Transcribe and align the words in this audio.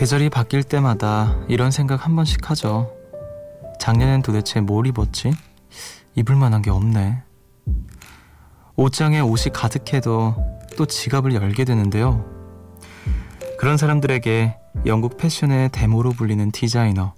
계절이 0.00 0.30
바뀔 0.30 0.62
때마다 0.62 1.36
이런 1.46 1.70
생각 1.70 2.06
한 2.06 2.16
번씩 2.16 2.48
하죠. 2.48 2.90
작년엔 3.78 4.22
도대체 4.22 4.62
뭘 4.62 4.86
입었지? 4.86 5.30
입을 6.14 6.36
만한 6.36 6.62
게 6.62 6.70
없네. 6.70 7.22
옷장에 8.76 9.20
옷이 9.20 9.52
가득해도 9.52 10.36
또 10.78 10.86
지갑을 10.86 11.34
열게 11.34 11.66
되는데요. 11.66 12.24
그런 13.58 13.76
사람들에게 13.76 14.56
영국 14.86 15.18
패션의 15.18 15.68
대모로 15.68 16.12
불리는 16.12 16.50
디자이너 16.50 17.12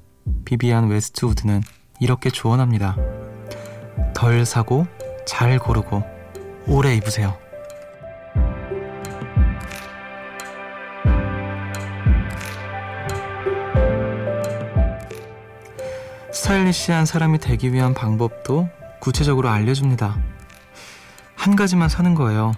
비비안 0.44 0.88
웨스트우드는 0.88 1.62
이렇게 2.00 2.30
조언합니다. 2.30 2.96
덜 4.12 4.44
사고 4.44 4.88
잘 5.24 5.60
고르고 5.60 6.02
오래 6.66 6.96
입으세요. 6.96 7.41
스타일리시한 16.52 17.06
사람이 17.06 17.38
되기 17.38 17.72
위한 17.72 17.94
방법도 17.94 18.68
구체적으로 19.00 19.48
알려줍니다. 19.48 20.18
한 21.34 21.56
가지만 21.56 21.88
사는 21.88 22.14
거예요. 22.14 22.52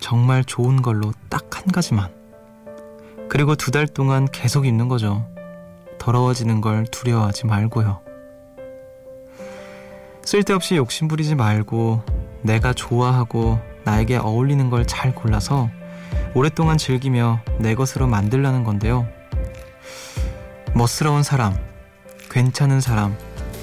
정말 0.00 0.42
좋은 0.44 0.80
걸로 0.80 1.12
딱 1.28 1.58
한 1.58 1.66
가지만. 1.66 2.08
그리고 3.28 3.54
두 3.54 3.70
달 3.70 3.86
동안 3.86 4.26
계속 4.32 4.64
입는 4.64 4.88
거죠. 4.88 5.28
더러워지는 5.98 6.62
걸 6.62 6.86
두려워하지 6.86 7.46
말고요. 7.46 8.00
쓸데없이 10.24 10.76
욕심 10.76 11.06
부리지 11.06 11.34
말고 11.34 12.02
내가 12.40 12.72
좋아하고 12.72 13.60
나에게 13.84 14.16
어울리는 14.16 14.70
걸 14.70 14.86
잘 14.86 15.14
골라서 15.14 15.68
오랫동안 16.32 16.78
즐기며 16.78 17.40
내 17.58 17.74
것으로 17.74 18.06
만들라는 18.06 18.64
건데요. 18.64 19.06
멋스러운 20.74 21.22
사람, 21.22 21.67
괜찮은 22.30 22.80
사람, 22.80 23.16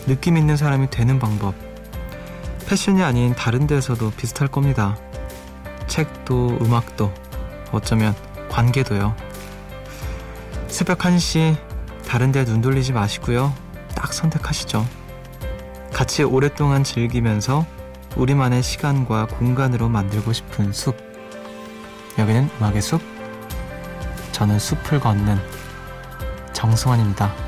느낌 0.07 0.37
있는 0.37 0.57
사람이 0.57 0.89
되는 0.89 1.19
방법. 1.19 1.55
패션이 2.67 3.03
아닌 3.03 3.33
다른 3.35 3.67
데서도 3.67 4.11
비슷할 4.11 4.47
겁니다. 4.47 4.97
책도, 5.87 6.59
음악도, 6.61 7.13
어쩌면 7.71 8.15
관계도요. 8.49 9.15
새벽 10.67 10.99
1시 10.99 11.57
다른 12.07 12.31
데 12.31 12.43
눈 12.43 12.61
돌리지 12.61 12.93
마시고요. 12.93 13.53
딱 13.95 14.13
선택하시죠. 14.13 14.85
같이 15.93 16.23
오랫동안 16.23 16.83
즐기면서 16.83 17.65
우리만의 18.15 18.63
시간과 18.63 19.27
공간으로 19.27 19.89
만들고 19.89 20.33
싶은 20.33 20.73
숲. 20.73 20.95
여기는 22.17 22.49
음악의 22.59 22.81
숲. 22.81 23.01
저는 24.31 24.59
숲을 24.59 24.99
걷는 24.99 25.37
정승환입니다. 26.53 27.44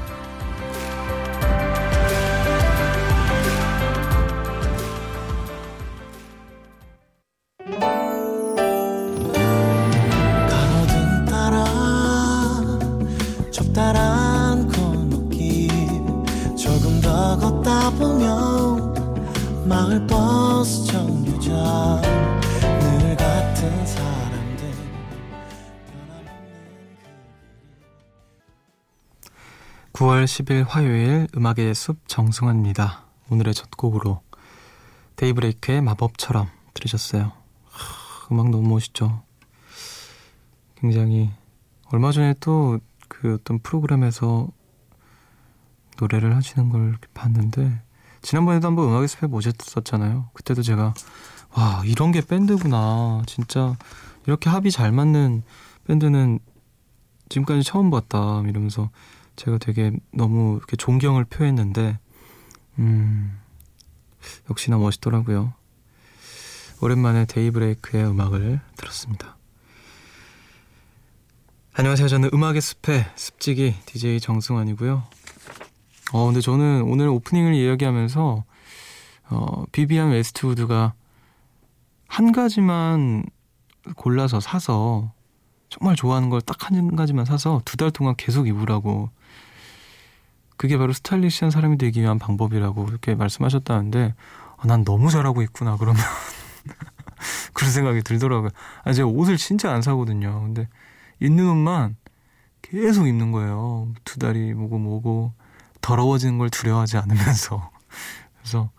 9월 29.93 30.25
10일 30.25 30.65
화요일 30.67 31.27
음악의 31.37 31.75
숲 31.75 31.99
정승환입니다. 32.07 33.05
오늘의 33.29 33.53
첫 33.53 33.69
곡으로 33.77 34.21
데이브레이크의 35.17 35.81
마법처럼 35.81 36.49
들으셨어요. 36.73 37.31
하, 37.69 38.27
음악 38.31 38.49
너무 38.49 38.67
멋있죠. 38.69 39.21
굉장히 40.77 41.29
얼마 41.91 42.11
전에 42.11 42.33
또 42.39 42.79
그 43.07 43.35
어떤 43.35 43.59
프로그램에서 43.59 44.49
노래를 45.99 46.35
하시는 46.35 46.69
걸 46.69 46.97
봤는데 47.13 47.81
지난번에도 48.21 48.67
한번 48.67 48.89
음악의 48.89 49.07
숲에 49.07 49.27
모셨었잖아요. 49.27 50.29
그때도 50.33 50.61
제가 50.61 50.93
와 51.55 51.81
이런 51.85 52.11
게 52.11 52.21
밴드구나. 52.21 53.23
진짜 53.25 53.75
이렇게 54.25 54.49
합이 54.49 54.71
잘 54.71 54.91
맞는 54.91 55.43
밴드는 55.85 56.39
지금까지 57.29 57.63
처음 57.63 57.89
봤다 57.89 58.41
이러면서 58.47 58.89
제가 59.37 59.59
되게 59.59 59.91
너무 60.11 60.57
이렇게 60.57 60.75
존경을 60.75 61.25
표했는데, 61.25 61.99
음, 62.79 63.39
역시나 64.49 64.77
멋있더라고요. 64.77 65.53
오랜만에 66.81 67.25
데이브레이크의 67.25 68.05
음악을 68.05 68.59
들었습니다. 68.75 69.36
안녕하세요. 71.77 72.07
저는 72.07 72.29
음악의 72.33 72.61
숲의 72.61 73.05
숲지기 73.15 73.75
DJ 73.85 74.19
정승환이고요. 74.19 75.03
어, 76.13 76.25
근데 76.25 76.41
저는 76.41 76.83
오늘 76.83 77.07
오프닝을 77.09 77.53
이야기하면서, 77.53 78.43
어, 79.29 79.63
비비안 79.71 80.09
웨스트우드가 80.11 80.93
한 82.07 82.31
가지만 82.31 83.25
골라서 83.95 84.39
사서 84.39 85.11
정말 85.69 85.95
좋아하는 85.95 86.29
걸 86.29 86.41
딱 86.41 86.57
한 86.71 86.95
가지만 86.95 87.25
사서 87.25 87.61
두 87.65 87.77
달 87.77 87.91
동안 87.91 88.15
계속 88.17 88.47
입으라고 88.47 89.09
그게 90.55 90.77
바로 90.77 90.93
스타일리시한 90.93 91.51
사람이 91.51 91.77
되기 91.77 92.01
위한 92.01 92.17
방법이라고 92.17 92.87
이렇게 92.89 93.13
말씀하셨다는데 93.15 94.15
아, 94.57 94.65
난 94.67 94.83
너무 94.83 95.11
잘하고 95.11 95.41
있구나 95.43 95.77
그러면 95.77 96.01
그런 97.53 97.71
생각이 97.71 98.01
들더라고요. 98.01 98.49
아 98.83 98.93
제가 98.93 99.07
옷을 99.09 99.37
진짜 99.37 99.71
안 99.71 99.81
사거든요. 99.81 100.41
근데 100.41 100.67
있는 101.19 101.49
옷만 101.49 101.95
계속 102.61 103.07
입는 103.07 103.31
거예요. 103.31 103.93
두 104.03 104.19
달이 104.19 104.53
뭐고 104.53 104.77
뭐고 104.77 105.33
더러워지는 105.81 106.37
걸 106.37 106.49
두려워하지 106.49 106.97
않으면서 106.97 107.71
그래서 108.37 108.69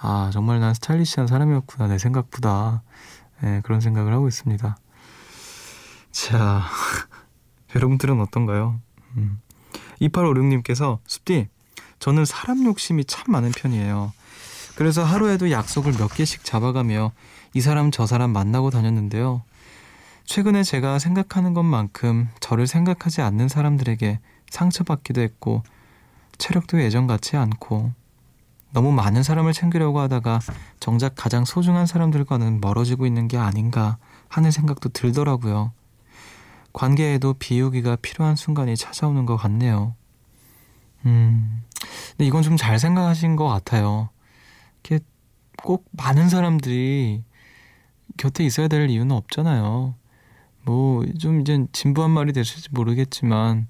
아 0.00 0.30
정말 0.32 0.60
난 0.60 0.74
스타일리시한 0.74 1.26
사람이었구나 1.26 1.88
내 1.88 1.98
생각보다 1.98 2.82
네, 3.40 3.60
그런 3.64 3.80
생각을 3.80 4.12
하고 4.12 4.28
있습니다. 4.28 4.76
자 6.12 6.62
여러분들은 7.74 8.20
어떤가요? 8.20 8.80
음. 9.16 9.40
2856님께서 10.00 10.98
숲디 11.06 11.48
저는 11.98 12.24
사람 12.24 12.64
욕심이 12.64 13.04
참 13.04 13.24
많은 13.28 13.52
편이에요. 13.52 14.12
그래서 14.74 15.04
하루에도 15.04 15.50
약속을 15.50 15.92
몇 15.92 16.08
개씩 16.08 16.44
잡아가며 16.44 17.12
이 17.54 17.60
사람 17.60 17.90
저 17.90 18.06
사람 18.06 18.32
만나고 18.32 18.70
다녔는데요. 18.70 19.42
최근에 20.24 20.62
제가 20.62 20.98
생각하는 20.98 21.54
것만큼 21.54 22.28
저를 22.40 22.66
생각하지 22.66 23.20
않는 23.22 23.48
사람들에게 23.48 24.20
상처받기도 24.50 25.20
했고 25.20 25.62
체력도 26.38 26.82
예전 26.82 27.06
같지 27.06 27.36
않고 27.36 27.92
너무 28.72 28.92
많은 28.92 29.22
사람을 29.22 29.52
챙기려고 29.52 30.00
하다가 30.00 30.40
정작 30.80 31.14
가장 31.14 31.44
소중한 31.44 31.86
사람들과는 31.86 32.60
멀어지고 32.60 33.06
있는 33.06 33.28
게 33.28 33.36
아닌가 33.36 33.98
하는 34.28 34.50
생각도 34.50 34.88
들더라고요. 34.88 35.72
관계에도 36.72 37.34
비우기가 37.34 37.96
필요한 37.96 38.34
순간이 38.34 38.76
찾아오는 38.76 39.26
것 39.26 39.36
같네요. 39.36 39.94
음, 41.04 41.62
근데 42.12 42.24
이건 42.26 42.42
좀 42.42 42.56
잘 42.56 42.78
생각하신 42.78 43.36
것 43.36 43.46
같아요. 43.46 44.08
꼭 45.62 45.86
많은 45.92 46.28
사람들이 46.28 47.22
곁에 48.16 48.44
있어야 48.44 48.68
될 48.68 48.90
이유는 48.90 49.14
없잖아요. 49.14 49.94
뭐, 50.64 51.04
좀 51.18 51.40
이제 51.40 51.66
진부한 51.72 52.10
말이 52.10 52.32
되실지 52.32 52.68
모르겠지만, 52.72 53.68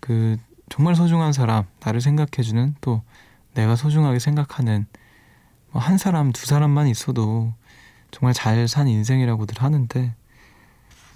그, 0.00 0.36
정말 0.68 0.94
소중한 0.94 1.32
사람, 1.32 1.64
나를 1.80 2.00
생각해주는 2.00 2.76
또 2.80 3.02
내가 3.54 3.76
소중하게 3.76 4.18
생각하는 4.20 4.86
뭐 5.72 5.82
한 5.82 5.98
사람, 5.98 6.32
두 6.32 6.46
사람만 6.46 6.88
있어도 6.88 7.52
정말 8.10 8.34
잘 8.34 8.68
산 8.68 8.88
인생이라고들 8.88 9.62
하는데, 9.62 10.14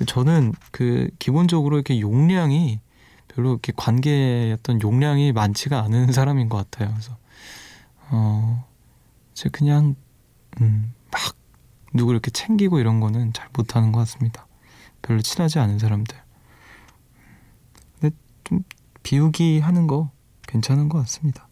저는 0.06 0.52
그 0.70 1.08
기본적으로 1.18 1.76
이렇게 1.76 2.00
용량이 2.00 2.80
별로 3.28 3.58
이렇게 3.62 4.52
어떤 4.52 4.80
용량이 4.82 5.32
많지가 5.32 5.82
않은 5.84 6.12
사람인 6.12 6.48
것 6.48 6.56
같아요. 6.70 6.90
그래서 6.92 7.16
어, 8.10 8.64
제 9.34 9.48
그냥 9.48 9.94
음, 10.60 10.92
막 11.10 11.36
누구 11.92 12.12
이렇게 12.12 12.30
챙기고 12.30 12.78
이런 12.78 13.00
거는 13.00 13.32
잘 13.32 13.48
못하는 13.56 13.92
것 13.92 14.00
같습니다. 14.00 14.46
별로 15.04 15.20
친하지 15.20 15.58
않은 15.58 15.78
사람들. 15.78 16.16
근데 18.00 18.16
좀 18.42 18.64
비우기 19.02 19.60
하는 19.60 19.86
거 19.86 20.10
괜찮은 20.48 20.88
것 20.88 20.98
같습니다. 21.00 21.46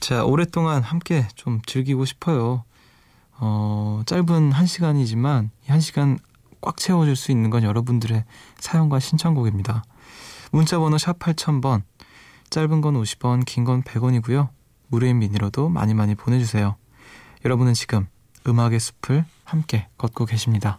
자, 0.00 0.24
오랫동안 0.24 0.82
함께 0.82 1.28
좀 1.34 1.60
즐기고 1.66 2.04
싶어요. 2.06 2.64
어, 3.38 4.02
짧은 4.06 4.52
한 4.52 4.66
시간이지만 4.66 5.50
이한 5.66 5.80
시간 5.80 6.18
꽉 6.60 6.76
채워줄 6.78 7.16
수 7.16 7.30
있는 7.30 7.50
건 7.50 7.62
여러분들의 7.62 8.24
사연과 8.58 8.98
신청곡입니다. 9.00 9.84
문자번호 10.52 10.98
샵 10.98 11.18
8000번, 11.18 11.82
짧은 12.50 12.80
건 12.80 12.94
50원, 12.94 13.44
긴 13.44 13.64
건 13.64 13.82
100원이고요. 13.82 14.48
무료인 14.88 15.18
미니로도 15.18 15.68
많이 15.68 15.94
많이 15.94 16.14
보내주세요. 16.14 16.76
여러분은 17.44 17.74
지금 17.74 18.08
음악의 18.46 18.80
숲을 18.80 19.24
함께 19.44 19.86
걷고 19.96 20.24
계십니다. 20.26 20.78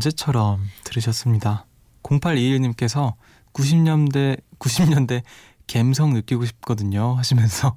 어제처럼 0.00 0.66
들으셨습니다. 0.84 1.66
0821님께서 2.02 3.14
90년대 3.52 4.40
90년대 4.58 5.22
갬성 5.66 6.14
느끼고 6.14 6.46
싶거든요 6.46 7.14
하시면서 7.14 7.76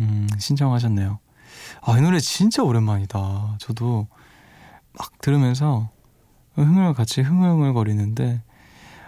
음, 0.00 0.28
신청하셨네요. 0.38 1.20
아, 1.82 1.98
이 1.98 2.00
노래 2.00 2.18
진짜 2.18 2.64
오랜만이다. 2.64 3.58
저도 3.60 4.08
막 4.98 5.20
들으면서 5.20 5.90
흥을 6.54 6.94
같이 6.94 7.20
흥얼흥얼 7.20 7.74
거리는데 7.74 8.42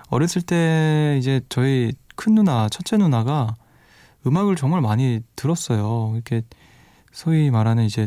어렸을 0.08 0.40
때 0.42 1.16
이제 1.18 1.40
저희 1.48 1.92
큰 2.14 2.36
누나, 2.36 2.68
첫째 2.68 2.96
누나가 2.96 3.56
음악을 4.26 4.54
정말 4.54 4.80
많이 4.80 5.20
들었어요. 5.34 6.12
이렇게 6.14 6.42
소위 7.12 7.50
말하는 7.50 7.84
이제 7.84 8.06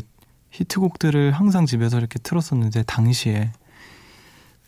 히트곡들을 0.52 1.32
항상 1.32 1.66
집에서 1.66 1.98
이렇게 1.98 2.18
틀었었는데 2.18 2.84
당시에 2.84 3.52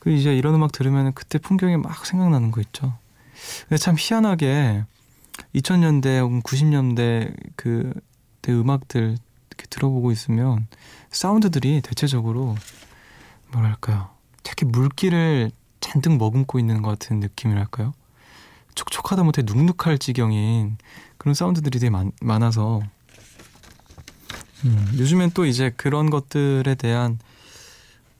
그 0.00 0.10
이제 0.10 0.36
이런 0.36 0.54
음악 0.54 0.72
들으면 0.72 1.12
그때 1.14 1.38
풍경이 1.38 1.76
막 1.76 2.04
생각나는 2.04 2.50
거 2.50 2.60
있죠. 2.60 2.94
근데 3.68 3.76
참 3.78 3.94
희한하게 3.96 4.84
2000년대 5.54 6.20
혹은 6.20 6.42
90년대 6.42 7.34
그 7.54 7.92
때 8.42 8.52
음악들 8.52 9.16
이렇게 9.48 9.66
들어보고 9.68 10.12
있으면 10.12 10.66
사운드들이 11.10 11.80
대체적으로 11.82 12.56
뭐랄까요. 13.52 14.10
특히 14.42 14.66
물기를 14.66 15.50
잔뜩 15.80 16.16
머금고 16.16 16.58
있는 16.58 16.82
것 16.82 16.90
같은 16.90 17.20
느낌이랄까요. 17.20 17.92
촉촉하다 18.74 19.24
못해 19.24 19.42
눅눅할 19.42 19.98
지경인 19.98 20.78
그런 21.18 21.34
사운드들이 21.34 21.78
되게 21.78 21.90
많, 21.90 22.12
많아서 22.20 22.80
음, 24.64 24.92
요즘엔 24.98 25.32
또 25.32 25.44
이제 25.44 25.70
그런 25.76 26.10
것들에 26.10 26.74
대한 26.76 27.18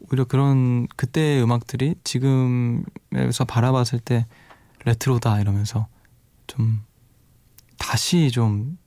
오히려 0.01 0.25
그런 0.25 0.87
그때의 0.97 1.43
음악들이 1.43 1.95
지금에서 2.05 3.45
바라봤을 3.47 4.01
때 4.01 4.27
레트로다 4.85 5.41
이러면서 5.41 5.87
좀 6.47 6.83
다시 7.79 8.31
좀 8.31 8.79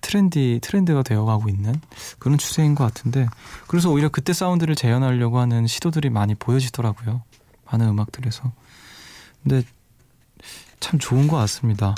트렌디 0.00 0.60
트렌드가 0.62 1.02
되어가고 1.02 1.48
있는 1.48 1.74
그런 2.18 2.38
추세인 2.38 2.74
것 2.74 2.84
같은데 2.84 3.26
그래서 3.66 3.90
오히려 3.90 4.08
그때 4.08 4.32
사운드를 4.32 4.74
재현하려고 4.74 5.38
하는 5.38 5.66
시도들이 5.66 6.10
많이 6.10 6.34
보여지더라고요. 6.34 7.22
많은 7.64 7.88
음악들에서. 7.88 8.52
근데 9.42 9.62
참 10.78 11.00
좋은 11.00 11.26
것 11.26 11.36
같습니다. 11.38 11.94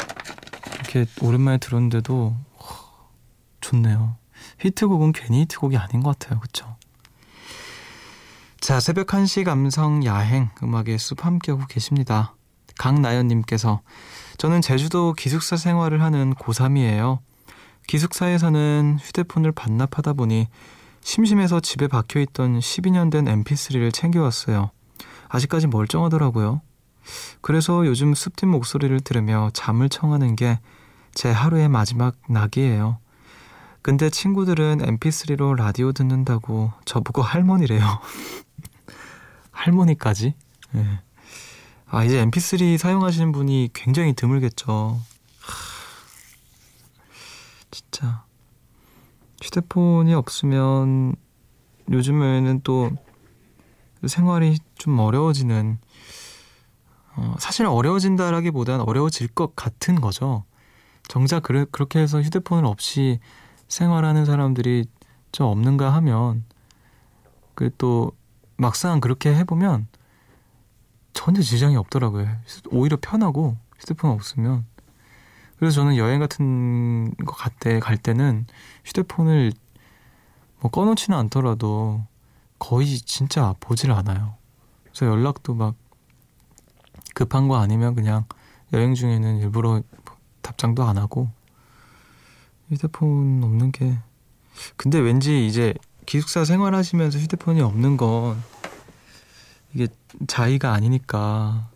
이렇게 0.75 1.07
오랜만에 1.21 1.59
들었는데도 1.59 2.35
좋네요. 3.61 4.17
히트곡은 4.61 5.13
괜히 5.13 5.41
히트곡이 5.41 5.77
아닌 5.77 6.03
것 6.03 6.19
같아요. 6.19 6.41
그쵸 6.41 6.78
자, 8.61 8.81
새벽 8.81 9.07
1시 9.07 9.45
감성 9.45 10.05
야행 10.05 10.51
음악의 10.63 10.99
숲 10.99 11.25
함께하고 11.25 11.67
계십니다. 11.67 12.35
강나연님께서 12.79 13.81
저는 14.37 14.61
제주도 14.61 15.13
기숙사 15.15 15.57
생활을 15.57 16.03
하는 16.03 16.35
고3이에요. 16.35 17.19
기숙사에서는 17.87 18.99
휴대폰을 19.01 19.53
반납하다 19.53 20.13
보니 20.15 20.49
심심해서 21.01 21.61
집에 21.61 21.89
박혀있던 21.89 22.59
12년 22.59 23.11
된 23.11 23.25
mp3를 23.25 23.93
챙겨왔어요. 23.93 24.71
아직까지 25.29 25.67
멀쩡하더라고요. 25.69 26.61
그래서 27.41 27.87
요즘 27.87 28.15
습진 28.15 28.49
목소리를 28.51 29.01
들으며 29.01 29.51
잠을 29.55 29.89
청하는 29.89 30.37
게 30.37 30.59
제 31.19 31.33
하루의 31.33 31.69
마지막 31.69 32.15
낙이에요. 32.29 32.99
근데 33.83 34.09
친구들은 34.09 34.79
mp3로 34.79 35.57
라디오 35.57 35.91
듣는다고 35.91 36.73
저보고 36.85 37.23
할머니래요. 37.23 37.83
할머니까지? 39.59 40.35
네. 40.73 41.01
아, 41.87 42.05
이제 42.05 42.25
mp3 42.25 42.79
사용하시는 42.79 43.33
분이 43.33 43.71
굉장히 43.73 44.13
드물겠죠. 44.13 45.01
진짜. 47.71 48.25
휴대폰이 49.43 50.15
없으면 50.15 51.15
요즘에는 51.91 52.61
또 52.63 52.91
생활이 54.07 54.59
좀 54.77 54.99
어려워지는, 54.99 55.79
어, 57.17 57.35
사실 57.39 57.67
어려워진다라기보다는 57.67 58.85
어려워질 58.87 59.29
것 59.29 59.57
같은 59.57 60.01
거죠. 60.01 60.45
정작 61.09 61.43
그래, 61.43 61.65
그렇게 61.73 61.99
해서 61.99 62.21
휴대폰을 62.21 62.65
없이 62.65 63.19
생활하는 63.69 64.25
사람들이 64.25 64.85
좀 65.33 65.47
없는가 65.47 65.93
하면, 65.95 66.45
그또 67.55 68.13
막상 68.59 69.01
그렇게 69.01 69.35
해보면 69.35 69.87
전혀 71.13 71.41
지장이 71.41 71.77
없더라고요. 71.77 72.29
오히려 72.71 72.99
편하고 73.01 73.57
휴대폰 73.79 74.11
없으면. 74.11 74.67
그래서 75.59 75.77
저는 75.77 75.97
여행 75.97 76.21
같은 76.21 77.15
거 77.25 77.35
갈 77.35 77.51
때, 77.59 77.81
갈 77.81 77.97
때는 77.97 78.47
휴대폰을 78.85 79.53
뭐 80.61 80.71
꺼놓지는 80.71 81.17
않더라도 81.19 82.05
거의 82.59 82.99
진짜 82.99 83.55
보질 83.61 83.93
않아요. 83.93 84.35
그래서 84.85 85.07
연락도 85.07 85.55
막 85.55 85.75
급한 87.15 87.49
거 87.49 87.57
아니면 87.57 87.95
그냥 87.95 88.25
여행 88.73 88.95
중에는 88.95 89.39
일부러 89.39 89.83
답장도 90.43 90.83
안 90.85 90.99
하고 90.99 91.29
휴대폰 92.71 93.41
없는 93.43 93.73
게 93.73 93.99
근데 94.77 94.99
왠지 94.99 95.47
이제 95.47 95.75
기숙사 96.09 96.47
생활하시면서 96.47 97.19
휴대폰이 97.19 97.61
없는 97.61 97.99
건 97.99 98.43
이게 99.75 99.89
자의가 100.27 100.73
아니니까 100.73 101.69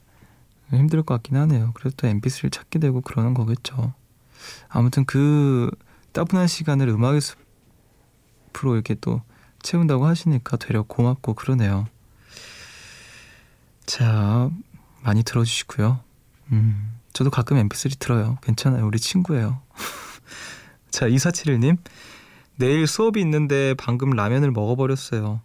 힘들 0.71 1.03
것 1.03 1.13
같긴 1.17 1.37
하네요. 1.37 1.73
그래서 1.75 1.95
또 1.99 2.09
mp3를 2.09 2.51
찾게 2.51 2.79
되고 2.79 3.03
그러는 3.03 3.35
거겠죠. 3.35 3.93
아무튼 4.71 5.05
그 5.05 5.71
따분한 6.13 6.47
시간을 6.47 6.89
음악의 6.89 7.21
숲으로 7.21 8.73
이렇게 8.73 8.95
또 8.95 9.21
채운다고 9.61 10.07
하시니까 10.07 10.57
되려 10.57 10.83
고맙고 10.83 11.35
그러네요. 11.35 11.87
자, 13.85 14.49
많이 15.03 15.23
들어주시고요. 15.25 16.01
음, 16.53 16.99
저도 17.13 17.29
가끔 17.29 17.59
mp3 17.69 17.99
들어요. 17.99 18.39
괜찮아요. 18.41 18.87
우리 18.87 18.99
친구예요. 18.99 19.61
자, 20.91 21.07
2471님. 21.07 21.77
내일 22.63 22.87
수업이 22.87 23.21
있는데 23.23 23.75
방금 23.77 24.11
라면을 24.11 24.53
먹어버렸어요. 24.53 25.41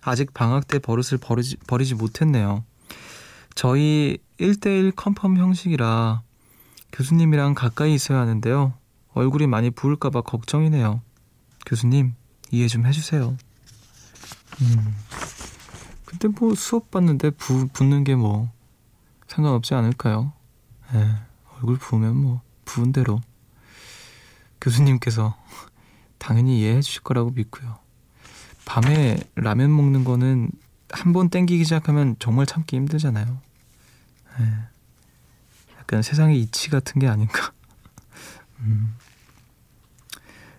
아직 0.00 0.32
방학 0.32 0.66
때 0.66 0.78
버릇을 0.78 1.18
버리지, 1.18 1.58
버리지 1.66 1.94
못했네요. 1.96 2.64
저희 3.54 4.16
1대1 4.40 4.96
컨펌 4.96 5.36
형식이라 5.36 6.22
교수님이랑 6.92 7.52
가까이 7.52 7.92
있어야 7.92 8.20
하는데요. 8.20 8.72
얼굴이 9.12 9.48
많이 9.48 9.70
부을까봐 9.70 10.22
걱정이네요. 10.22 11.02
교수님, 11.66 12.14
이해 12.50 12.68
좀 12.68 12.86
해주세요. 12.86 13.36
음. 14.62 14.96
근데 16.06 16.28
뭐 16.28 16.54
수업 16.54 16.90
받는데 16.90 17.30
부, 17.32 17.68
붙는 17.68 18.04
게 18.04 18.14
뭐 18.14 18.50
상관없지 19.28 19.74
않을까요? 19.74 20.32
예, 20.94 21.16
얼굴 21.54 21.76
부으면 21.76 22.16
뭐 22.16 22.40
부은 22.64 22.92
대로 22.92 23.20
교수님께서 24.62 25.36
당연히 26.22 26.60
이해해 26.60 26.80
주실 26.80 27.02
거라고 27.02 27.30
믿고요. 27.30 27.78
밤에 28.64 29.18
라면 29.34 29.74
먹는 29.74 30.04
거는 30.04 30.50
한 30.90 31.12
번 31.12 31.30
땡기기 31.30 31.64
시작하면 31.64 32.14
정말 32.20 32.46
참기 32.46 32.76
힘들잖아요. 32.76 33.38
예. 34.40 34.44
약간 35.80 36.02
세상의 36.02 36.38
이치 36.40 36.70
같은 36.70 37.00
게 37.00 37.08
아닌가. 37.08 37.52
음. 38.60 38.94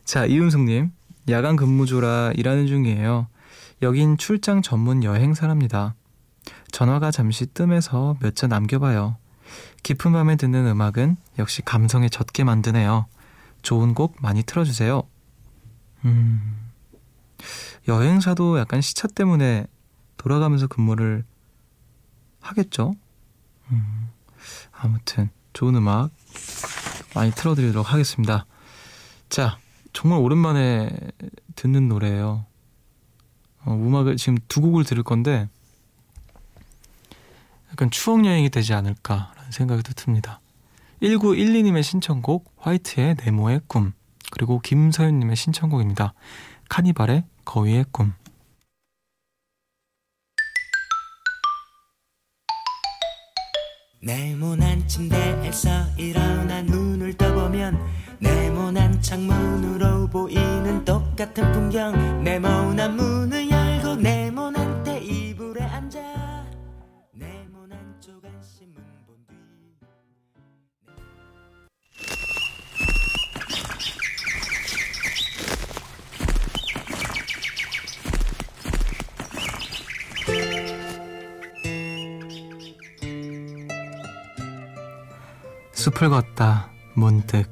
자, 0.04 0.26
이은숙님. 0.26 0.92
야간 1.30 1.56
근무조라 1.56 2.34
일하는 2.36 2.68
중이에요. 2.68 3.28
여긴 3.84 4.18
출장 4.18 4.62
전문 4.62 5.04
여행사랍니다. 5.04 5.96
전화가 6.72 7.12
잠시 7.12 7.46
뜸해서 7.46 8.18
몇 8.20 8.36
자 8.36 8.48
남겨봐요. 8.48 9.16
깊은 9.84 10.12
밤에 10.12 10.36
듣는 10.36 10.66
음악은 10.68 11.16
역시 11.40 11.62
감성에 11.62 12.10
젖게 12.10 12.44
만드네요. 12.44 13.06
좋은 13.62 13.94
곡 13.94 14.16
많이 14.20 14.44
틀어주세요. 14.44 15.04
음, 16.06 16.58
여행사도 17.88 18.60
약간 18.60 18.82
시차 18.82 19.08
때문에 19.08 19.68
돌아가면서 20.18 20.68
근무를 20.68 21.24
하겠죠? 22.40 22.96
음, 23.72 24.10
아무튼 24.72 25.30
좋은 25.54 25.76
음악 25.76 26.12
많이 27.16 27.32
틀어드리도록 27.32 27.92
하겠습니다. 27.92 28.46
자, 29.30 29.58
정말 29.94 30.20
오랜만에 30.20 30.90
듣는 31.56 31.88
노래예요. 31.88 32.46
어, 33.66 33.74
음악을 33.74 34.18
지금 34.18 34.38
두 34.48 34.62
곡을 34.62 34.84
들을 34.84 35.04
건데 35.04 35.48
약간 37.72 37.90
추억 37.90 38.26
여행이 38.26 38.50
되지 38.50 38.74
않을까라는 38.74 39.52
생각이 39.52 39.84
듭니다. 39.96 40.42
1912님의 41.02 41.84
신청곡 41.84 42.54
화이트의 42.58 43.16
네모의 43.24 43.62
꿈 43.68 43.94
그리고 44.34 44.60
김서윤님의 44.60 45.36
신청곡입니다. 45.36 46.16
카니발의 46.68 47.24
거위의 47.46 47.86
꿈 47.92 48.14
네모난 54.02 54.88
침대에서 54.88 55.70
일어나 55.98 56.64
눈을 56.64 57.14
떠보면 57.14 57.80
네모난 58.18 59.00
창문으로 59.04 60.08
보이는 60.08 60.84
똑같은 60.84 61.52
풍경 61.52 62.24
네모난 62.24 62.96
문을 62.96 63.43
숲을 85.84 86.08
걷다 86.08 86.70
문득 86.94 87.52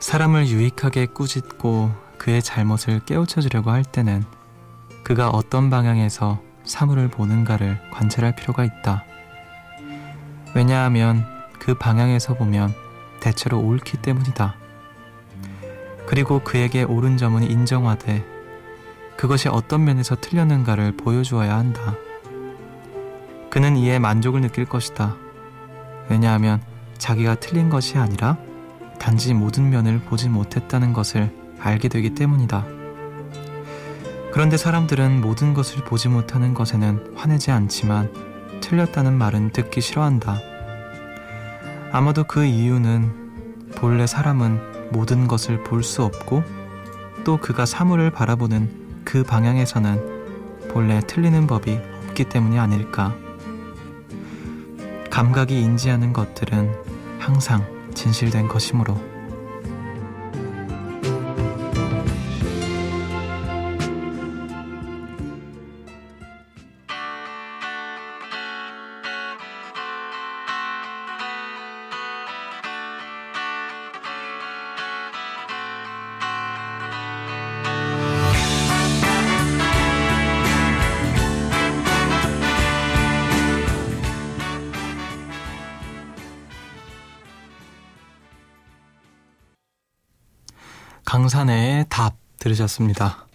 사람을 0.00 0.48
유익하게 0.48 1.06
꾸짖고 1.06 1.92
그의 2.18 2.42
잘못을 2.42 3.04
깨우쳐 3.04 3.40
주려고 3.40 3.70
할 3.70 3.84
때는 3.84 4.24
그가 5.04 5.30
어떤 5.30 5.70
방향에서 5.70 6.42
사물을 6.64 7.06
보는가를 7.06 7.78
관찰할 7.92 8.34
필요가 8.34 8.64
있다. 8.64 9.04
왜냐하면 10.56 11.24
그 11.60 11.74
방향에서 11.74 12.34
보면 12.34 12.74
대체로 13.20 13.60
옳기 13.60 13.98
때문이다. 13.98 14.56
그리고 16.08 16.40
그에게 16.40 16.82
옳은 16.82 17.16
점은 17.16 17.44
인정하되 17.44 18.31
그것이 19.22 19.48
어떤 19.48 19.84
면에서 19.84 20.16
틀렸는가를 20.16 20.96
보여주어야 20.96 21.56
한다. 21.56 21.94
그는 23.50 23.76
이에 23.76 24.00
만족을 24.00 24.40
느낄 24.40 24.64
것이다. 24.64 25.14
왜냐하면 26.08 26.60
자기가 26.98 27.36
틀린 27.36 27.70
것이 27.70 27.98
아니라 27.98 28.36
단지 28.98 29.32
모든 29.32 29.70
면을 29.70 30.00
보지 30.00 30.28
못했다는 30.28 30.92
것을 30.92 31.32
알게 31.60 31.86
되기 31.86 32.16
때문이다. 32.16 32.66
그런데 34.32 34.56
사람들은 34.56 35.20
모든 35.20 35.54
것을 35.54 35.84
보지 35.84 36.08
못하는 36.08 36.52
것에는 36.52 37.14
화내지 37.14 37.52
않지만 37.52 38.12
틀렸다는 38.60 39.16
말은 39.16 39.50
듣기 39.50 39.82
싫어한다. 39.82 40.40
아마도 41.92 42.24
그 42.24 42.44
이유는 42.44 43.70
본래 43.76 44.04
사람은 44.04 44.90
모든 44.90 45.28
것을 45.28 45.62
볼 45.62 45.84
수 45.84 46.02
없고 46.02 46.42
또 47.22 47.36
그가 47.36 47.66
사물을 47.66 48.10
바라보는 48.10 48.81
그 49.04 49.22
방향에서는 49.22 50.68
본래 50.68 51.00
틀리는 51.06 51.46
법이 51.46 51.78
없기 52.08 52.24
때문이 52.24 52.58
아닐까. 52.58 53.14
감각이 55.10 55.60
인지하는 55.60 56.12
것들은 56.12 56.72
항상 57.18 57.66
진실된 57.94 58.48
것이므로 58.48 59.11
들으셨습니다. 92.52 93.26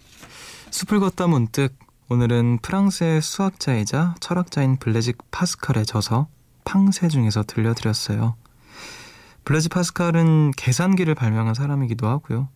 숲을 0.70 1.00
걷다 1.00 1.26
문득 1.26 1.76
오늘은 2.08 2.58
프랑스의 2.62 3.20
수학자이자 3.20 4.14
철학자인 4.20 4.76
블레직 4.76 5.18
파스칼의 5.30 5.86
저서 5.86 6.28
팡세 6.64 7.08
중에서 7.08 7.42
들려드렸어요. 7.42 8.36
블레직 9.44 9.72
파스칼은 9.72 10.52
계산기를 10.52 11.14
발명한 11.14 11.54
사람이기도 11.54 12.06
하고요. 12.06 12.48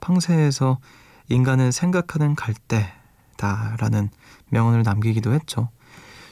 팡세에서 0.00 0.78
인간은 1.28 1.70
생각하는 1.72 2.34
갈대다라는 2.34 4.10
명언을 4.48 4.82
남기기도 4.82 5.32
했죠. 5.32 5.68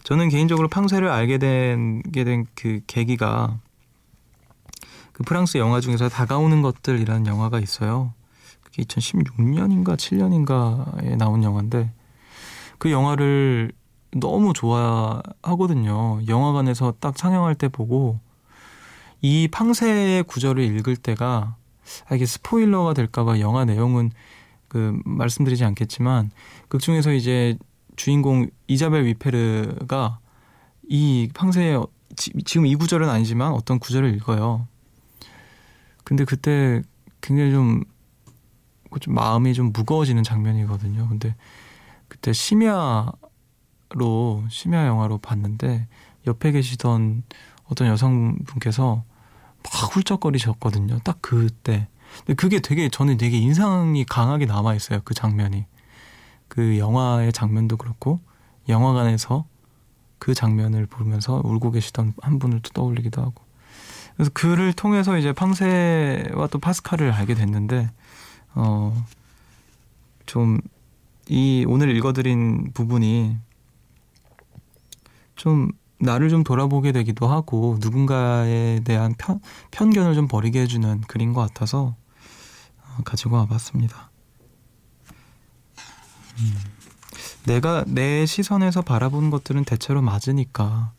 저는 0.04 0.28
개인적으로 0.28 0.68
팡세를 0.68 1.08
알게 1.08 1.38
된 1.38 2.02
게 2.12 2.24
된 2.24 2.46
그 2.54 2.80
계기가 2.86 3.58
그 5.12 5.22
프랑스 5.24 5.58
영화 5.58 5.80
중에서 5.80 6.08
다가오는 6.08 6.62
것들이라는 6.62 7.26
영화가 7.26 7.60
있어요. 7.60 8.14
그게 8.80 8.84
2016년인가 8.84 9.96
7년인가에 9.96 11.16
나온 11.16 11.42
영화인데 11.42 11.90
그 12.78 12.90
영화를 12.90 13.72
너무 14.12 14.52
좋아하거든요. 14.52 16.20
영화관에서 16.26 16.94
딱 16.98 17.16
상영할 17.18 17.54
때 17.54 17.68
보고 17.68 18.18
이 19.20 19.48
팡세의 19.48 20.24
구절을 20.24 20.62
읽을 20.62 20.96
때가 20.96 21.56
아, 22.08 22.14
이게 22.14 22.26
스포일러가 22.26 22.94
될까봐 22.94 23.40
영화 23.40 23.64
내용은 23.64 24.10
그 24.68 24.98
말씀드리지 25.04 25.64
않겠지만 25.64 26.30
극 26.68 26.80
중에서 26.80 27.12
이제 27.12 27.56
주인공 27.96 28.48
이자벨 28.66 29.04
위페르가 29.04 30.18
이 30.88 31.28
팡세의 31.34 31.84
지금 32.16 32.66
이 32.66 32.74
구절은 32.74 33.08
아니지만 33.08 33.52
어떤 33.52 33.78
구절을 33.78 34.14
읽어요. 34.16 34.66
근데 36.04 36.24
그때 36.24 36.82
굉장히 37.20 37.52
좀, 37.52 37.84
좀 38.98 39.14
마음이 39.14 39.54
좀 39.54 39.72
무거워지는 39.72 40.22
장면이거든요. 40.22 41.08
근데 41.08 41.34
그때 42.08 42.32
심야로 42.32 43.12
심야 44.48 44.86
영화로 44.86 45.18
봤는데 45.18 45.86
옆에 46.26 46.52
계시던 46.52 47.22
어떤 47.64 47.88
여성분께서 47.88 49.04
막 49.62 49.94
훌쩍거리셨거든요. 49.94 50.98
딱 51.04 51.18
그때. 51.20 51.88
근데 52.18 52.34
그게 52.34 52.60
되게 52.60 52.88
저는 52.88 53.16
되게 53.16 53.38
인상이 53.38 54.04
강하게 54.04 54.46
남아 54.46 54.74
있어요. 54.74 55.00
그 55.04 55.14
장면이. 55.14 55.66
그 56.48 56.78
영화의 56.78 57.32
장면도 57.32 57.76
그렇고 57.76 58.20
영화관에서 58.68 59.44
그 60.18 60.34
장면을 60.34 60.86
보면서 60.86 61.40
울고 61.44 61.70
계시던 61.70 62.14
한 62.20 62.38
분을 62.38 62.60
또 62.60 62.70
떠올리기도 62.70 63.22
하고. 63.22 63.44
그래서 64.14 64.30
그를 64.34 64.72
통해서 64.72 65.16
이제 65.16 65.32
팡세와 65.32 66.48
또 66.50 66.58
파스칼을 66.58 67.12
알게 67.12 67.34
됐는데 67.34 67.90
어 68.54 69.04
좀 70.26 70.60
이 71.32 71.64
오늘 71.68 71.96
읽어드린 71.96 72.72
부분이 72.74 73.36
좀 75.36 75.70
나를 76.00 76.28
좀 76.28 76.42
돌아보게 76.42 76.90
되기도 76.90 77.28
하고 77.28 77.78
누군가에 77.80 78.80
대한 78.80 79.14
편, 79.16 79.40
편견을 79.70 80.14
좀 80.14 80.26
버리게 80.26 80.62
해주는 80.62 81.02
글인 81.02 81.32
것 81.32 81.40
같아서 81.42 81.94
어, 82.82 83.02
가지고 83.04 83.36
와봤습니다. 83.36 84.10
음, 86.40 86.54
내가 87.46 87.84
내 87.86 88.26
시선에서 88.26 88.82
바라보는 88.82 89.30
것들은 89.30 89.64
대체로 89.64 90.02
맞으니까 90.02 90.92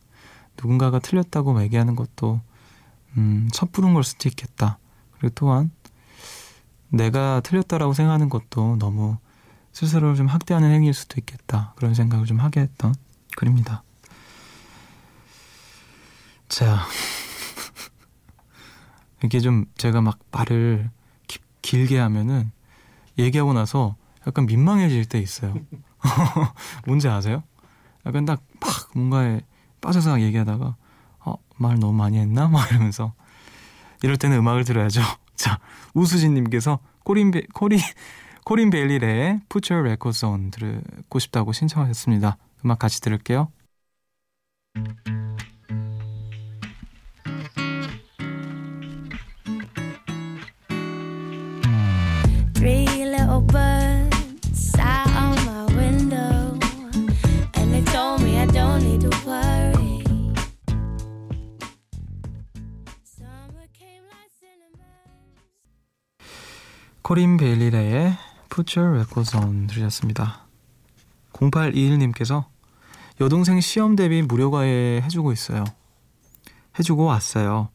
누군가가 0.56 0.98
틀렸다고 0.98 1.60
얘기하는 1.62 1.94
것도 1.94 2.40
음, 3.18 3.50
섣부른 3.52 3.92
걸 3.92 4.02
수도 4.02 4.30
있겠다. 4.30 4.78
그리고 5.18 5.34
또한 5.34 5.70
내가 6.92 7.40
틀렸다라고 7.40 7.94
생각하는 7.94 8.28
것도 8.28 8.76
너무 8.78 9.16
스스로를 9.72 10.16
좀 10.16 10.26
학대하는 10.26 10.70
행위일 10.70 10.92
수도 10.92 11.16
있겠다. 11.18 11.72
그런 11.76 11.94
생각을 11.94 12.26
좀 12.26 12.40
하게 12.40 12.60
했던 12.60 12.94
글입니다. 13.36 13.82
자, 16.48 16.86
이게 19.24 19.40
좀 19.40 19.64
제가 19.76 20.02
막 20.02 20.18
말을 20.30 20.90
기, 21.26 21.38
길게 21.62 21.98
하면은 21.98 22.52
얘기하고 23.18 23.54
나서 23.54 23.96
약간 24.26 24.46
민망해질 24.46 25.06
때 25.06 25.18
있어요. 25.18 25.54
뭔지 26.86 27.08
아세요? 27.08 27.42
약간 28.04 28.24
딱 28.24 28.42
막 28.62 28.90
뭔가에 28.94 29.40
빠져서 29.80 30.20
얘기하다가 30.20 30.76
어, 31.24 31.34
말 31.56 31.78
너무 31.78 31.92
많이 31.92 32.18
했나? 32.18 32.48
막 32.48 32.70
이러면서 32.70 33.14
이럴 34.02 34.16
때는 34.16 34.38
음악을 34.38 34.64
들어야죠. 34.64 35.02
자, 35.42 35.58
우수진님께서 35.94 36.78
코린 37.02 37.32
베, 37.32 37.42
코리 37.52 37.76
코린 38.44 38.70
베일리의 38.70 39.40
Put 39.48 39.72
Your 39.74 39.84
Records 39.88 40.24
On 40.24 40.52
듣고 40.52 41.18
싶다고 41.18 41.50
신청하셨습니다. 41.52 42.36
음악 42.64 42.78
같이 42.78 43.00
들을게요. 43.00 43.50
Put 68.52 68.78
Your 68.78 68.94
Records 68.98 69.34
On 69.36 69.66
들으셨습니다. 69.66 70.46
0821님께서 71.32 72.44
여동생 73.20 73.60
시험 73.60 73.96
대비 73.96 74.20
무료 74.20 74.50
과외 74.50 75.00
해주고 75.02 75.32
있어요. 75.32 75.64
해주고 76.78 77.04
왔어요. 77.04 77.70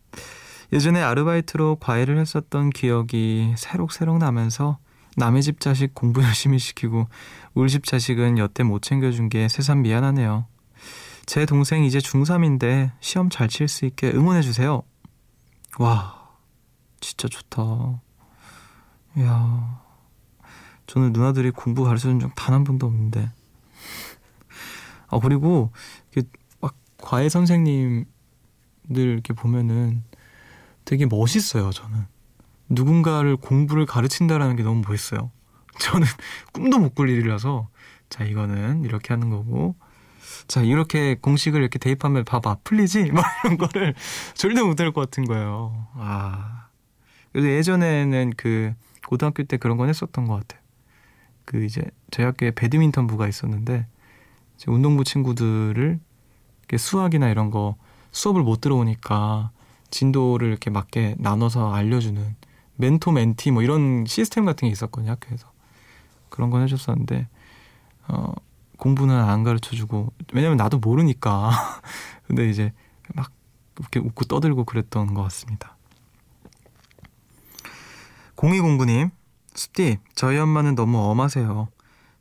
예전에 0.71 1.01
아르바이트로 1.01 1.77
과외를 1.79 2.19
했었던 2.19 2.69
기억이 2.69 3.53
새록새록 3.57 4.19
나면서 4.19 4.77
남의 5.15 5.41
집 5.41 5.59
자식 5.59 5.95
공부 5.95 6.21
열심히 6.21 6.59
시키고 6.59 7.07
우리 7.55 7.71
집 7.71 7.85
자식은 7.85 8.37
여태 8.37 8.61
못 8.63 8.83
챙겨준 8.83 9.29
게 9.29 9.47
새삼 9.47 9.81
미안하네요. 9.81 10.45
제 11.25 11.45
동생 11.45 11.83
이제 11.85 11.97
중3인데 11.97 12.91
시험 12.99 13.29
잘 13.29 13.47
칠 13.49 13.67
수 13.67 13.85
있게 13.85 14.11
응원해주세요. 14.11 14.83
와, 15.79 16.29
진짜 16.99 17.27
좋다. 17.27 17.99
이야, 19.17 19.86
저는 20.87 21.11
누나들이 21.13 21.51
공부 21.51 21.83
가르쳐준 21.83 22.19
적 22.19 22.31
단 22.35 22.53
한 22.55 22.63
번도 22.63 22.87
없는데. 22.87 23.29
아, 25.09 25.19
그리고 25.19 25.71
막 26.59 26.75
과외 26.97 27.29
선생님들 27.29 28.05
이렇게 28.95 29.33
보면은 29.33 30.03
되게 30.85 31.05
멋있어요, 31.05 31.71
저는. 31.71 32.05
누군가를 32.69 33.37
공부를 33.37 33.85
가르친다라는 33.85 34.55
게 34.55 34.63
너무 34.63 34.81
멋있어요. 34.87 35.31
저는 35.79 36.07
꿈도 36.53 36.79
못 36.79 36.95
꿀 36.95 37.09
일이라서 37.09 37.69
자 38.09 38.23
이거는 38.23 38.83
이렇게 38.83 39.13
하는 39.13 39.29
거고 39.29 39.75
자 40.47 40.61
이렇게 40.61 41.15
공식을 41.15 41.61
이렇게 41.61 41.77
대입하면 41.79 42.25
봐봐 42.25 42.57
풀리지 42.63 43.11
막 43.13 43.23
이런 43.45 43.57
거를 43.57 43.93
절대 44.33 44.61
못할 44.63 44.91
것 44.91 45.01
같은 45.01 45.25
거예요. 45.25 45.87
아 45.95 46.67
그래서 47.31 47.49
예전에는 47.49 48.33
그 48.37 48.73
고등학교 49.07 49.43
때 49.43 49.57
그런 49.57 49.77
건 49.77 49.87
했었던 49.89 50.25
것 50.25 50.35
같아요. 50.35 50.61
그 51.47 51.63
이제 51.63 51.81
저희 52.11 52.25
학교에 52.25 52.51
배드민턴부가 52.51 53.25
있었는데 53.25 53.87
운동부 54.67 55.05
친구들을 55.05 55.97
수학이나 56.77 57.29
이런 57.29 57.51
거 57.51 57.77
수업을 58.11 58.43
못 58.43 58.59
들어오니까 58.59 59.51
진도를 59.89 60.49
이렇게 60.49 60.69
맞게 60.69 61.15
나눠서 61.19 61.73
알려주는 61.73 62.35
멘토 62.75 63.11
멘티 63.11 63.51
뭐 63.51 63.63
이런 63.63 64.03
시스템 64.05 64.43
같은 64.43 64.67
게 64.67 64.71
있었거든요 64.73 65.11
학교에서. 65.11 65.49
그런 66.27 66.49
건 66.49 66.63
해줬었는데 66.63 67.29
어 68.09 68.33
공부는 68.77 69.15
안 69.15 69.43
가르쳐주고 69.43 70.11
왜냐면 70.33 70.57
나도 70.57 70.79
모르니까. 70.79 71.51
근데 72.27 72.49
이제 72.49 72.73
막 73.15 73.31
이렇게 73.79 74.01
웃고 74.01 74.25
떠들고 74.25 74.65
그랬던 74.65 75.13
것 75.13 75.23
같습니다. 75.23 75.77
0209님 78.35 79.11
숲디 79.57 79.97
저희 80.13 80.37
엄마는 80.37 80.75
너무 80.75 80.99
엄하세요 80.99 81.67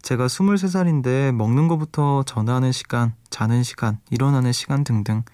제가 0.01 0.27
23살인데 0.27 1.33
먹는 1.33 1.67
것부터 1.67 2.23
전화하는 2.23 2.71
시간, 2.71 3.15
자는 3.29 3.65
시간, 3.65 3.99
일어나는 4.11 4.53
시간 4.53 4.85
등등 4.85 5.25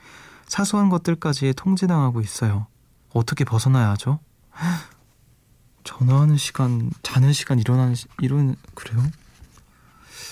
사소한 0.46 0.88
것들까지 0.88 1.52
통제당하고 1.52 2.22
있어요. 2.22 2.66
어떻게 3.12 3.44
벗어나야 3.44 3.90
하죠? 3.90 4.18
전화하는 5.84 6.38
시간, 6.38 6.90
자는 7.02 7.34
시간, 7.34 7.58
일어나는 7.58 7.94
시, 7.94 8.06
이런 8.22 8.56
그래요? 8.74 9.02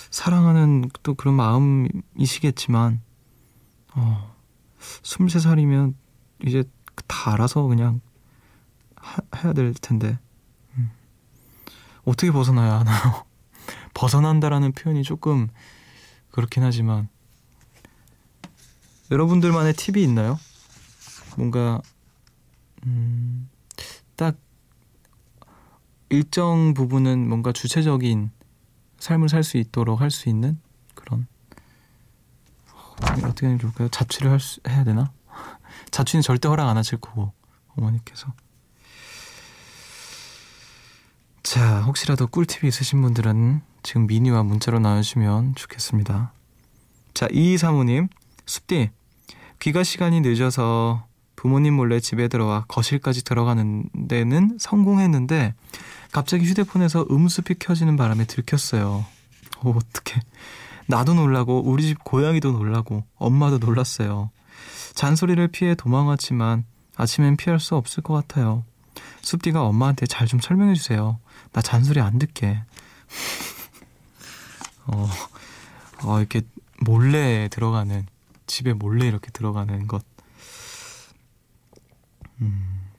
사랑하는 0.09 0.89
또 1.03 1.13
그런 1.13 1.35
마음이시겠지만 1.35 2.99
어, 3.93 4.35
23살이면 5.03 5.93
이제 6.47 6.63
다 7.05 7.33
알아서 7.33 7.61
그냥 7.61 8.01
하, 8.95 9.21
해야 9.35 9.53
될 9.53 9.75
텐데 9.75 10.17
음. 10.17 10.30
어떻게 12.05 12.31
벗어나야 12.31 12.79
하나요? 12.79 13.25
벗어난다라는 13.93 14.71
표현이 14.73 15.03
조금 15.03 15.49
그렇긴 16.31 16.63
하지만 16.63 17.09
여러분들만의 19.11 19.73
팁이 19.73 20.01
있나요? 20.03 20.39
뭔가 21.35 21.81
음, 22.85 23.49
딱 24.15 24.37
일정 26.09 26.73
부분은 26.73 27.27
뭔가 27.27 27.51
주체적인 27.51 28.31
삶을 28.99 29.29
살 29.29 29.43
수 29.43 29.57
있도록 29.57 30.01
할 30.01 30.11
수 30.11 30.29
있는 30.29 30.59
그런 30.95 31.27
어떻게 33.01 33.47
하면 33.47 33.59
좋을까요? 33.59 33.89
자취를 33.89 34.29
할 34.31 34.39
수, 34.39 34.59
해야 34.67 34.83
되나? 34.83 35.11
자취는 35.91 36.21
절대 36.21 36.47
허락 36.47 36.69
안 36.69 36.77
하실 36.77 36.99
거고 36.99 37.33
어머니께서 37.75 38.33
자 41.51 41.81
혹시라도 41.81 42.27
꿀팁이 42.27 42.69
있으신 42.69 43.01
분들은 43.01 43.59
지금 43.83 44.07
미니와 44.07 44.41
문자로 44.41 44.79
나눠주시면 44.79 45.55
좋겠습니다. 45.55 46.31
자 47.13 47.27
이사모님 47.29 48.07
숲디 48.45 48.89
귀가 49.59 49.83
시간이 49.83 50.21
늦어서 50.21 51.05
부모님 51.35 51.73
몰래 51.73 51.99
집에 51.99 52.29
들어와 52.29 52.63
거실까지 52.69 53.25
들어가는 53.25 53.89
데는 54.07 54.59
성공했는데 54.61 55.53
갑자기 56.13 56.45
휴대폰에서 56.45 57.07
음습이 57.11 57.55
켜지는 57.59 57.97
바람에 57.97 58.23
들켰어요. 58.27 59.03
오, 59.61 59.71
어떡해. 59.71 60.21
나도 60.87 61.15
놀라고 61.15 61.63
우리 61.65 61.83
집 61.83 62.01
고양이도 62.05 62.53
놀라고 62.53 63.03
엄마도 63.17 63.57
놀랐어요. 63.57 64.31
잔소리를 64.95 65.49
피해 65.49 65.75
도망왔지만 65.75 66.63
아침엔 66.95 67.35
피할 67.35 67.59
수 67.59 67.75
없을 67.75 68.03
것 68.03 68.13
같아요. 68.13 68.63
숲디가 69.21 69.63
엄마한테 69.63 70.05
잘 70.05 70.27
좀 70.27 70.39
설명해 70.39 70.73
주세요. 70.75 71.19
나 71.51 71.61
잔소리 71.61 71.99
안 71.99 72.17
듣게. 72.19 72.63
어, 74.87 75.07
어, 76.03 76.19
이렇게 76.19 76.41
몰래 76.79 77.47
들어가는 77.49 78.05
집에 78.47 78.73
몰래 78.73 79.07
이렇게 79.07 79.29
들어가는 79.31 79.87
것. 79.87 80.03
음, 82.41 82.89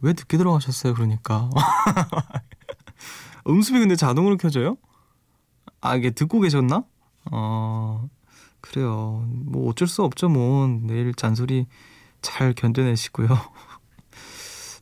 왜 0.00 0.12
늦게 0.12 0.38
들어가셨어요? 0.38 0.94
그러니까. 0.94 1.50
음습이 3.48 3.78
근데 3.78 3.96
자동으로 3.96 4.36
켜져요? 4.36 4.76
아, 5.80 5.96
이게 5.96 6.10
듣고 6.10 6.40
계셨나? 6.40 6.84
어, 7.32 8.08
그래요. 8.60 9.24
뭐 9.28 9.68
어쩔 9.70 9.88
수 9.88 10.02
없죠, 10.04 10.28
뭐. 10.28 10.66
내일 10.68 11.12
잔소리 11.14 11.66
잘 12.22 12.54
견뎌내시고요. 12.54 13.28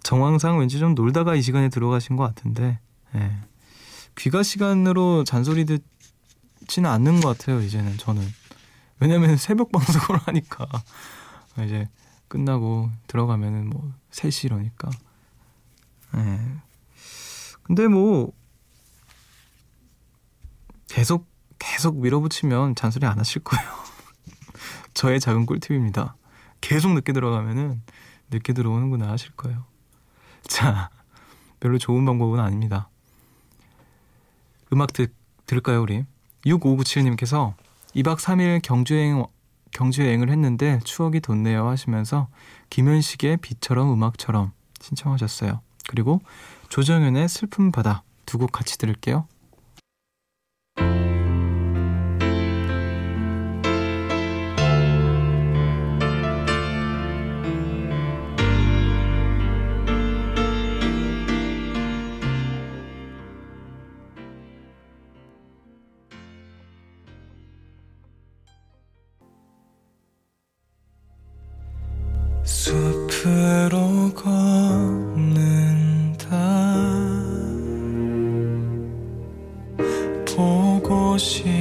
정황상 0.03 0.59
왠지 0.59 0.79
좀 0.79 0.95
놀다가 0.95 1.35
이 1.35 1.43
시간에 1.43 1.69
들어가신 1.69 2.17
것 2.17 2.25
같은데, 2.25 2.79
예. 3.15 3.33
귀가 4.17 4.43
시간으로 4.43 5.25
잔소리 5.25 5.65
듣지는 5.65 6.91
않는 6.91 7.21
것 7.21 7.37
같아요. 7.39 7.61
이제는 7.61 7.97
저는 7.97 8.27
왜냐면 9.01 9.37
새벽 9.39 9.73
방송을 9.73 10.21
하니까 10.27 10.67
이제 11.65 11.89
끝나고 12.29 12.91
들어가면은 13.07 13.71
뭐 13.71 13.93
3시 14.11 14.45
이러니까. 14.45 14.91
네. 16.13 16.39
근데 17.63 17.89
뭐 17.89 18.33
계속 20.89 21.29
계속 21.59 22.01
밀어붙이면 22.01 22.75
잔소리 22.75 23.07
안 23.07 23.19
하실 23.19 23.43
거예요. 23.43 23.69
저의 24.95 25.21
작은 25.21 25.47
꿀팁입니다. 25.47 26.17
계속 26.61 26.93
늦게 26.93 27.13
들어가면은 27.13 27.83
늦게 28.31 28.53
들어오는구나 28.53 29.09
하실 29.09 29.33
거예요. 29.33 29.65
자, 30.49 30.91
별로 31.61 31.79
좋은 31.79 32.05
방법은 32.05 32.41
아닙니다. 32.41 32.89
음악 34.73 34.93
들, 34.93 35.09
들을까요, 35.47 35.83
우리? 35.83 36.05
6597님께서 36.47 37.55
2박 37.95 38.19
3일 38.19 38.63
경주여행, 38.63 39.25
경주여행을 39.73 40.31
했는데 40.31 40.79
추억이 40.85 41.21
돋네요 41.21 41.69
하시면서 41.69 42.29
김현식의 42.71 43.39
비처럼 43.39 43.93
음악처럼 43.93 44.53
신청하셨어요. 44.81 45.61
그리고 45.89 46.21
조정현의 46.69 47.29
슬픈 47.29 47.73
바다 47.73 48.03
두 48.27 48.39
곡 48.39 48.53
같이 48.53 48.79
들을게요. 48.79 49.27
숲으로 72.51 74.13
걷는다. 74.13 74.27
보고 80.27 81.17
싶 81.17 81.60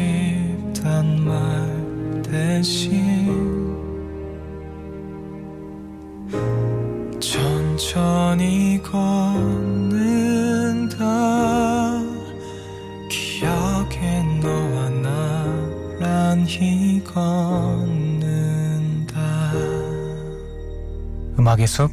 음악의 21.59 21.67
숲 21.67 21.91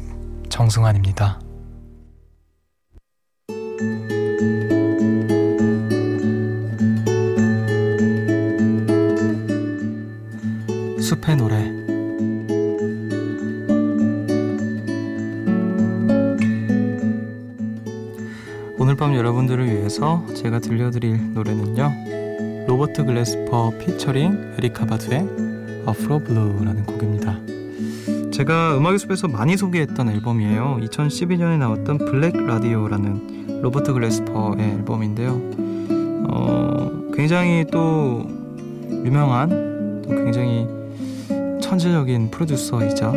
정승환입니다. 0.49 1.39
숲의 11.01 11.35
노래 11.35 11.69
오늘 18.79 18.95
밤 18.95 19.15
여러분들을 19.15 19.65
위해서 19.65 20.25
제가 20.33 20.59
들려드릴 20.59 21.33
노래는요 21.33 22.65
로버트 22.67 23.03
글래스퍼 23.03 23.73
피처링 23.79 24.55
에리카 24.57 24.85
바두의 24.85 25.27
Afro 25.85 26.19
Blue라는 26.19 26.85
곡입니다. 26.85 27.56
제가 28.37 28.77
음악의 28.77 28.99
숲에서 28.99 29.27
많이 29.27 29.57
소개했던 29.57 30.09
앨범이에요. 30.09 30.77
2012년에 30.83 31.57
나왔던 31.57 31.97
Black 31.97 32.37
Radio라는 32.37 33.61
로버트 33.63 33.93
글래스퍼의 33.93 34.59
앨범인데요. 34.59 35.41
어, 36.29 37.09
굉장히 37.15 37.65
또 37.71 38.27
유명한 38.91 40.03
또 40.03 40.09
굉장히 40.09 40.67
천재적인 41.61 42.29
프로듀서이자 42.29 43.09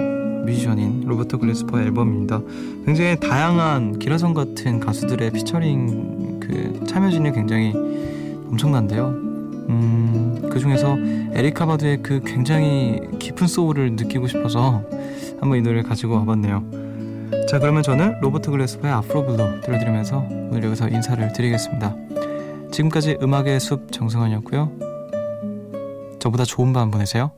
뮤지션인 0.46 1.04
로버트 1.04 1.36
글래스퍼의 1.36 1.84
앨범입니다. 1.84 2.40
굉장히 2.86 3.20
다양한 3.20 3.98
기라성 3.98 4.32
같은 4.32 4.80
가수들의 4.80 5.32
피처링 5.32 6.40
그 6.40 6.86
참여진이 6.86 7.32
굉장히 7.32 7.74
엄청난데요. 8.48 9.08
음, 9.68 10.48
그 10.50 10.58
중에서 10.58 10.96
에리카 11.34 11.66
바드의 11.66 12.02
그 12.02 12.22
굉장히 12.24 13.00
깊은 13.18 13.46
소울을 13.46 13.92
느끼고 13.96 14.26
싶어서 14.26 14.82
한번 15.40 15.58
이 15.58 15.62
노래를 15.62 15.82
가지고 15.82 16.16
와봤네요. 16.16 16.90
자 17.48 17.58
그러면 17.58 17.82
저는 17.82 18.20
로버트 18.20 18.50
글래스퍼의 18.50 18.92
아프로블루 18.92 19.60
들려드리면서 19.62 20.26
오늘 20.28 20.64
여기서 20.64 20.88
인사를 20.88 21.32
드리겠습니다. 21.32 21.96
지금까지 22.70 23.18
음악의 23.22 23.58
숲 23.58 23.90
정승환이었고요. 23.90 24.70
저보다 26.20 26.44
좋은 26.44 26.72
밤 26.72 26.90
보내세요. 26.90 27.32